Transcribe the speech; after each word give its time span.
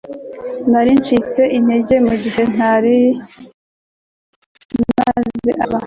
Nari 0.71 0.91
ncitse 0.99 1.41
intege 1.57 1.95
mugihe 2.07 2.41
ntari 2.53 2.97
maze 4.95 5.17
amezi 5.17 5.49
ntamwumva 5.57 5.79